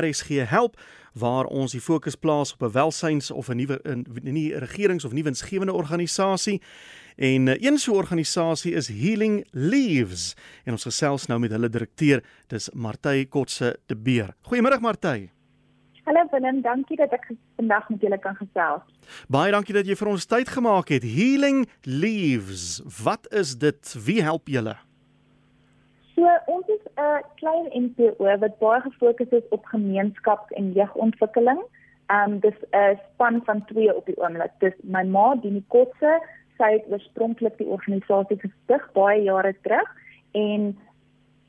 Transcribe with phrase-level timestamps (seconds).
[0.00, 0.80] RSG help
[1.12, 3.80] waar ons die fokus plaas op 'n welsyns of 'n nuwe
[4.22, 6.62] nie regerings of nie winsgewende organisasie.
[7.16, 10.34] En eh, een so 'n organisasie is Healing Leaves
[10.64, 14.34] en ons gesels nou met hulle direkteur, dis Martey Kotse de Beer.
[14.42, 15.30] Goeiemôre Martey.
[16.04, 18.82] Hallo Willem, dankie dat ek vandag met julle kan gesels.
[19.28, 21.02] Baie dankie dat jy vir ons tyd gemaak het.
[21.02, 23.94] Healing Leaves, wat is dit?
[24.04, 24.76] Wie help julle?
[26.14, 31.60] So, ons is 'n klein NPO wat baie gefokus is op gemeenskap en jeugontwikkeling.
[32.06, 34.52] Ehm um, dis 'n span van twee op die oomblik.
[34.58, 36.20] Dis my ma, Dini Kotse,
[36.58, 39.88] sy het oorspronklik die organisasie gestig baie jare terug
[40.32, 40.78] en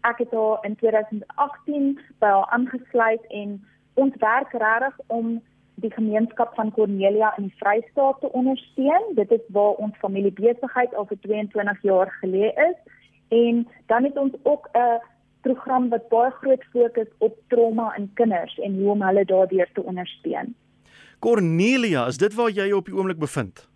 [0.00, 5.40] ek het haar in 2018 by haar aangesluit en ons werk regtig om
[5.74, 9.14] die gemeenskap van Cornelia in die Vrystaat te ondersteun.
[9.14, 12.78] Dit is waar ons familiebesigheid al vir 22 jaar geleë is
[13.28, 15.00] en dan het ons ook 'n
[15.40, 19.82] program wat baie groot fokus op trauma in kinders en hoe om hulle daardeur te
[19.82, 20.54] ondersteun.
[21.18, 23.68] Cornelia, is dit waar jy op die oomblik bevind?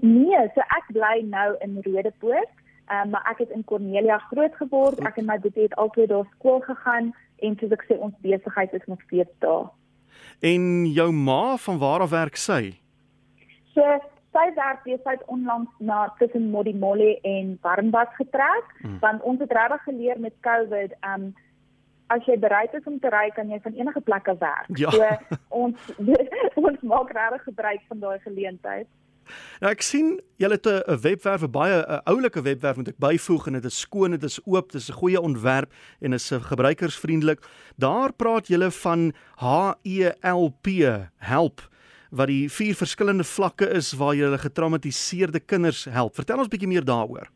[0.00, 2.50] Nee, so ek bly nou in Rodepoort,
[2.90, 4.98] um, maar ek het in Cornelia groot geword.
[5.06, 8.72] Ek en my broer het altyd daar skool gegaan en soos ek sê ons besigheid
[8.72, 9.70] is nog steeds daar.
[10.40, 12.74] En jou ma van waar af werk sy?
[13.74, 13.84] So
[14.36, 19.00] sy werk besigheid onlangs na tussen Modimolle en Warmbad getrek hmm.
[19.00, 21.32] want ons het regtig geleer met COVID um
[22.14, 24.68] as jy bereid is om te ry kan jy van enige plekke werk.
[24.78, 24.92] Ja.
[24.94, 25.08] So
[25.64, 25.88] ons
[26.68, 28.86] ons maak regtig gebruik van daai geleentheid.
[29.58, 33.46] Nou ek sien julle het 'n webwerf, 'n baie 'n oulike webwerf moet ek byvoeg
[33.46, 37.40] en dit is skoon, dit is oop, dit is 'n goeie ontwerp en is gebruikersvriendelik.
[37.76, 40.66] Daar praat julle van HELP,
[41.18, 41.60] help
[42.16, 46.14] wat die vier verskillende vlakke is waar jy hulle getraumatiseerde kinders help.
[46.14, 47.28] Vertel ons bietjie meer daaroor.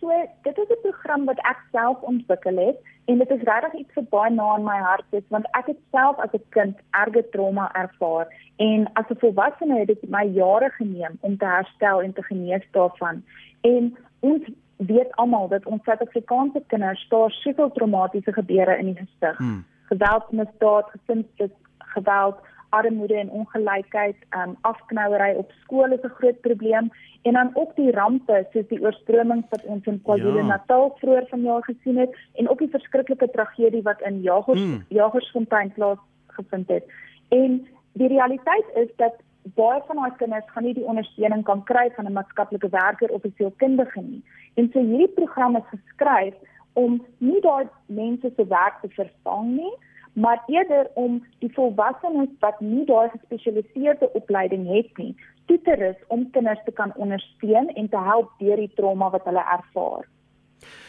[0.00, 0.10] So,
[0.42, 4.08] dit is 'n program wat ek self ontwikkel het en dit is regtig iets wat
[4.08, 7.70] baie na in my hart is want ek het self as 'n kind erge trauma
[7.74, 12.22] ervaar en as 'n volwassene het dit my jare geneem om te herstel en te
[12.22, 13.22] genees daarvan.
[13.60, 14.42] En ons
[14.76, 19.36] weet almal dat ons Suid-Afrikaanse kinders daar soveel traumatiese gebeure in die gesig.
[19.36, 19.64] Hmm.
[19.82, 22.36] Geweld, misdaad, gesinsgeweld,
[22.78, 26.90] armoede en ongelykheid, um, afknouery op skole is 'n groot probleem
[27.22, 30.94] en dan ook die rampe soos die oorstromings wat ons in KwaZulu-Natal ja.
[31.00, 34.84] vroeër vanjaar gesien het en ook die verskriklike tragedie wat in Jagers mm.
[34.88, 36.84] Jagersfontein plaasgevind het.
[37.28, 41.90] En die realiteit is dat baie van ons kinders gaan nie die ondersteuning kan kry
[41.96, 44.22] van 'n maatskaplike werker of 'n sielkundige nie.
[44.54, 46.34] En so hierdie program is geskryf
[46.72, 49.74] om nie daai mense se werk te vervang nie,
[50.12, 55.14] maar eerder om die volwassenes wat nie daai gespesialiseerde opleiding het nie,
[55.46, 59.24] toe te rus om kinders te kan ondersteun en te help deur die trauma wat
[59.24, 60.08] hulle ervaar.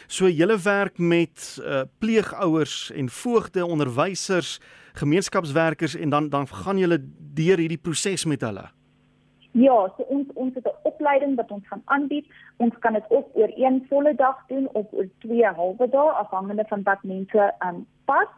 [0.06, 4.60] So julle werk met uh, pleegouers en voogde, onderwysers,
[4.94, 6.98] gemeenskapswerkers en dan dan gaan julle
[7.34, 8.68] deur hierdie proses met hulle.
[9.54, 12.26] Ja, so ons ons het 'n opleiding wat ons gaan aanbied.
[12.56, 16.64] Ons kan dit ook oor een volle dag doen of oor twee halwe dae afhangende
[16.68, 18.28] van wat mense aan um, pas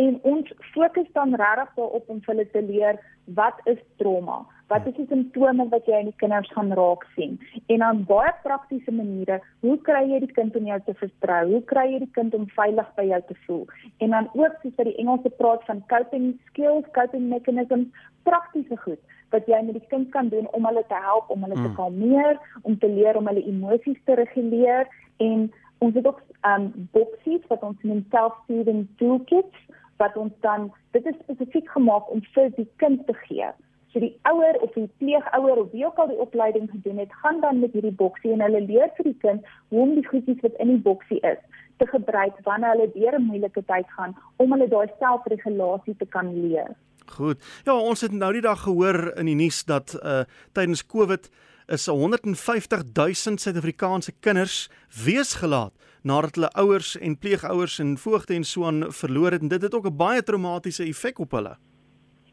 [0.00, 2.98] en ons fokus dan regtig daarop om hulle te leer
[3.38, 4.42] wat is trauma?
[4.68, 7.36] Wat is die simptome wat jy in die kinders gaan raak sien?
[7.72, 11.42] En dan baie praktiese maniere, hoe kry jy die kind om jou te vertrou?
[11.52, 13.64] Hoe kry jy die kind om veilig by jou te voel?
[14.04, 19.02] En dan ook soos wat die Engelse praat van coping skills, coping mechanisms, praktiese goed
[19.34, 21.64] wat jy met die kind kan doen om hulle te help om hulle mm.
[21.66, 24.86] te kalmeer, om te leer om hulle emosies te reguleer
[25.24, 25.48] en
[25.84, 31.20] ons het ook um boksies wat ons noem self-soothing toolkits wat ons dan dit is
[31.22, 33.50] spesifiek gemaak om vir die kind te gee.
[33.92, 37.40] So die ouer of die pleegouer of wie ook al die opleiding gedoen het, gaan
[37.40, 40.56] dan met hierdie boksie en hulle leer vir die kind hoe om die goedjies wat
[40.64, 41.38] in die boksie is
[41.78, 46.34] te gebruik wanneer hulle deur 'n moeilike tyd gaan om hulle daai selfregulasie te kan
[46.40, 46.74] leer.
[47.06, 47.38] Goed.
[47.64, 51.30] Ja, ons het nou die dag gehoor in die nuus dat uh tydens Covid
[51.66, 54.70] is 150 000 Suid-Afrikaanse kinders
[55.04, 55.72] weesgelaat
[56.04, 59.74] nadat hulle ouers en pleegouers en voogte en so aan verloor het en dit het
[59.74, 61.56] ook 'n baie traumatiese effek op hulle.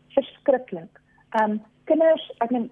[0.08, 1.00] Verskriklik.
[1.30, 2.70] Ehm um, kinders, ek meen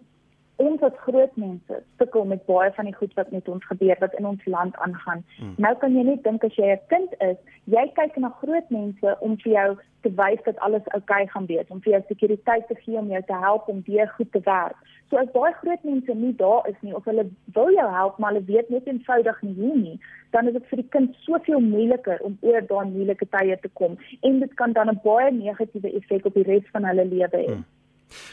[0.60, 4.16] ons as groot mense sukkel met baie van die goed wat met ons gebeur wat
[4.20, 5.24] in ons land aangaan.
[5.38, 5.54] Hmm.
[5.58, 7.38] Nou kan jy net dink as jy 'n kind is,
[7.76, 9.70] jy kyk na groot mense om vir jou
[10.04, 13.12] te wys dat alles oukei okay gaan wees, om vir jou sekuriteit te gee om
[13.12, 14.76] jou te help om weer goed te werk.
[15.10, 17.26] So as daai groot mense nie daar is nie of hulle
[17.56, 19.98] wil jou help maar hulle weet net eenvoudig nie hoe nie,
[20.32, 23.98] dan is dit vir die kind soveel moeiliker om oor daai moeilike tye te kom
[24.22, 27.54] en dit kan dan 'n baie negatiewe effek op die res van hulle lewe hê.
[27.54, 27.66] Hmm.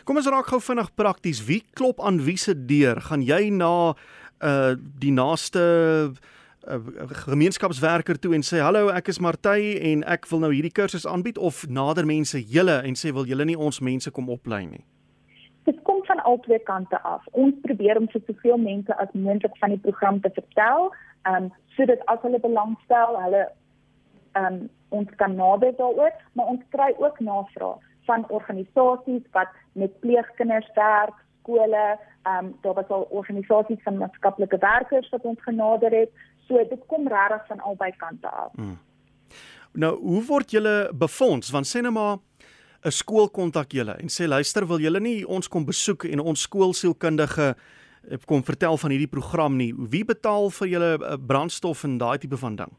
[0.05, 1.45] Kom ons raak gou vinnig prakties.
[1.47, 3.01] Wie klop aan wie se deur?
[3.01, 3.95] Gaan jy na
[4.45, 6.13] uh die naaste
[6.67, 11.07] 'n gemeenskapswerker toe en sê hallo, ek is Martie en ek wil nou hierdie kursus
[11.07, 14.85] aanbied of nader mense julle en sê wil julle nie ons mense kom oplei nie?
[15.65, 17.23] Dit kom van albei kante af.
[17.33, 20.91] Ons probeer om soveel mense as moontlik van die program te vertel,
[21.23, 23.45] ehm um, sodat as hulle belangstel, hulle
[24.35, 30.01] ehm um, ons kan nader daaroor, maar ons kry ook navrae van organisasies wat met
[30.01, 35.91] pleegkinders werk, skole, ehm um, daar was al organisasies van maatskaplike werkers wat ons genader
[35.91, 36.11] het.
[36.49, 38.53] So dit kom regtig van albei kante af.
[38.55, 38.79] Hmm.
[39.73, 41.51] Nou, hoe word julle befonds?
[41.51, 42.17] Want sê net maar
[42.85, 46.41] 'n skool kontak julle en sê luister, wil julle nie ons kom besoek en ons
[46.41, 47.55] skoolsielkundige
[48.11, 49.75] eh, kom vertel van hierdie program nie.
[49.77, 52.73] Wie betaal vir julle eh, brandstof en daai tipe van ding?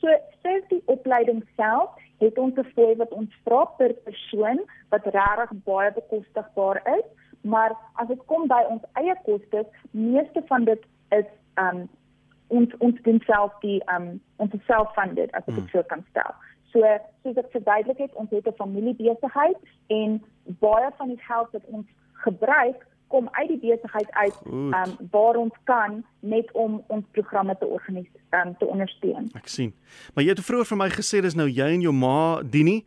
[0.00, 0.08] So,
[0.42, 5.50] sê die opleiding self het ons 'n fooi wat ons vra per persoon wat regtig
[5.64, 7.06] baie bekostigbaar is
[7.40, 11.86] maar as dit kom by ons eie kostes, meeste van dit is um
[12.48, 15.72] ons ons doen self die um ons self-funded as ek dit hmm.
[15.72, 16.34] so kan stel.
[16.72, 16.84] So
[17.22, 20.20] soos ek verduidelik het, ons het 'n familiebesigheid en
[20.64, 21.86] baie van die geld wat ons
[22.24, 27.66] gebruik kom uit die besigheid uit um waar ons kan net om ons programme te
[27.66, 29.30] organiseer um, te ondersteun.
[29.38, 29.74] Ek sien.
[30.14, 32.82] Maar jy het vroeër vir my gesê dis nou jy en jou ma Dini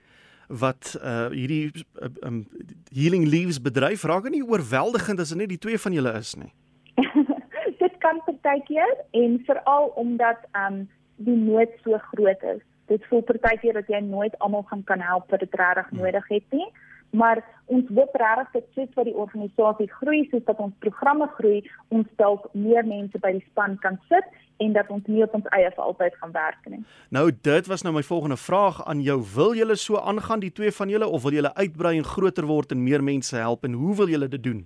[0.61, 2.43] wat uh hierdie uh, um
[2.91, 6.51] healing leaves bedryf raak nie oorweldigend as dit net die twee van julle is nie.
[7.83, 10.83] dit kan partykeer en veral omdat um
[11.21, 12.61] die nood so groot is.
[12.91, 16.01] Dit voel partykeer dat jy nooit almal gaan kan help wat dit regtig hmm.
[16.03, 16.69] nodig het nie
[17.11, 21.61] maar ons hoop regtig dat soos wat die organisasie groei, soos dat ons programme groei,
[21.87, 24.27] ons dalk meer mense by die span kan sit
[24.61, 26.81] en dat ons nie op ons eie vir altyd gaan werk nie.
[27.09, 29.17] Nou dit was nou my volgende vraag aan jou.
[29.35, 32.75] Wil julle so aangaan die twee van julle of wil julle uitbrei en groter word
[32.75, 34.61] en meer mense help en hoe wil julle dit doen?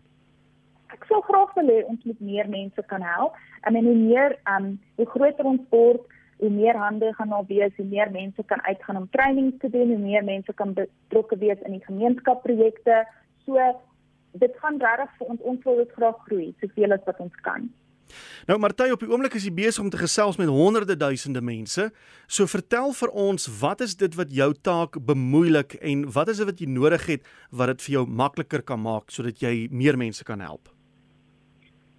[0.95, 3.37] Ek sou graag wil hê ons moet meer mense kan help.
[3.67, 6.03] I mean hoe meer um hoe groter ons word,
[6.37, 9.87] hoe meer hande gaan daar wees, hoe meer mense kan uitgaan om trainings te doen,
[9.87, 13.05] hoe meer mense kan betrokke wees in die gemeenskapprojekte.
[13.45, 13.61] So
[14.31, 17.69] dit gaan regtig vir ons ons wil dit graag groei, soveel as wat ons kan.
[18.45, 21.87] Nou Martie op die oomblik is jy besig om te gesels met honderde duisende mense.
[22.27, 26.49] So vertel vir ons, wat is dit wat jou taak bemoeilik en wat is dit
[26.51, 30.23] wat jy nodig het wat dit vir jou makliker kan maak sodat jy meer mense
[30.23, 30.69] kan help?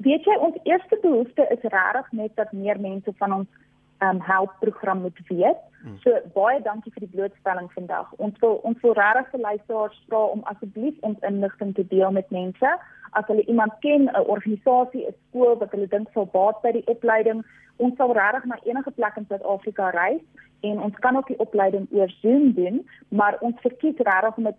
[0.05, 3.63] Weet jy, ons eerste behoefte is regtig net dat meer mense van ons
[3.99, 5.57] um help program moet weet.
[5.83, 5.99] Hmm.
[5.99, 8.13] So baie dankie vir die blootstelling vandag.
[8.17, 12.31] Ons wil ons wil regtig vir luisteraars vra om asseblief ons inligting te deel met
[12.31, 12.73] mense.
[13.11, 16.87] As hulle iemand ken, 'n organisasie, 'n skool wat hulle dink sal baat by die
[16.87, 17.45] opleiding,
[17.77, 20.23] ons sal regtig na enige plek in Suid-Afrika reis
[20.61, 24.59] en ons kan ook die opleiding oor Zoom doen, maar ons verkies regtig om dit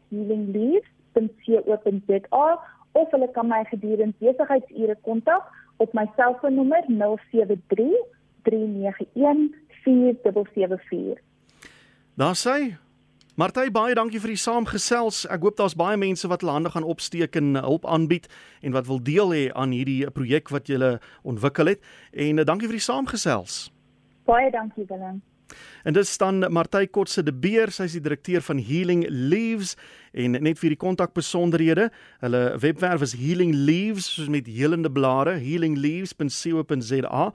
[0.10, 2.60] @healingleads.co.za
[2.94, 5.44] of hulle kan my gedurende besigheidsure kontak
[5.78, 7.96] op my selfoonnommer 073
[8.44, 11.20] 391 4774.
[12.14, 12.76] Daar sê
[13.34, 15.24] Martie baie dankie vir die saamgesels.
[15.26, 18.28] Ek hoop daar's baie mense wat hulle hande gaan opsteek en hulp aanbied
[18.62, 20.78] en wat wil deel hê aan hierdie projek wat jy
[21.26, 21.82] ontwikkel het.
[22.14, 23.73] En uh, dankie vir die saamgesels.
[24.26, 25.22] Baie dankie Willem.
[25.84, 29.76] En dit staan Martie Kotse de Beer, sy is die direkteur van Healing Leaves
[30.12, 31.90] en net vir die kontakbesonderhede,
[32.24, 37.28] hulle webwerf is Healing Leaves soos met helende blare, healingleaves.co.za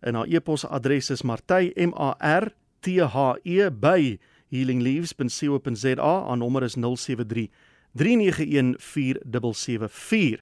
[0.00, 2.50] en haar e-posadres is martie m a r
[2.82, 4.18] t h e by
[4.52, 6.24] healingleaves.co.za.
[6.28, 7.48] Aan nommer is 073
[7.92, 10.40] 3914774.